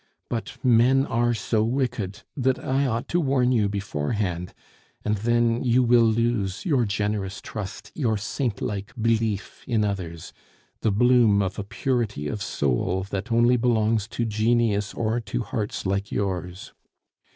[0.31, 4.51] But men are so wicked, that I ought to warn you beforehand...
[5.05, 10.33] and then you will lose your generous trust, your saint like belief in others,
[10.81, 15.85] the bloom of a purity of soul that only belongs to genius or to hearts
[15.85, 16.73] like yours....